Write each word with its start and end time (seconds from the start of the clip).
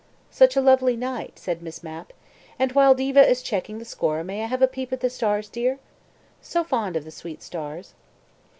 "Such 0.31 0.55
a 0.55 0.61
lovely 0.61 0.95
night," 0.95 1.37
said 1.37 1.61
Miss 1.61 1.83
Mapp. 1.83 2.11
"And 2.57 2.71
while 2.71 2.95
Diva 2.95 3.21
is 3.29 3.43
checking 3.43 3.77
the 3.77 3.85
score 3.85 4.23
may 4.23 4.43
I 4.43 4.47
have 4.47 4.63
a 4.63 4.67
peep 4.67 4.91
at 4.91 4.99
the 4.99 5.11
stars, 5.11 5.47
dear? 5.47 5.77
So 6.41 6.63
fond 6.63 6.95
of 6.95 7.03
the 7.05 7.11
sweet 7.11 7.43
stars." 7.43 7.93